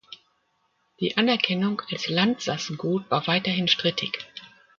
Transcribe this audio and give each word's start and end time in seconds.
Die 0.99 1.15
Anerkennung 1.15 1.83
als 1.91 2.07
Landsassengut 2.09 3.05
war 3.11 3.27
weiterhin 3.27 3.67
strittig. 3.67 4.17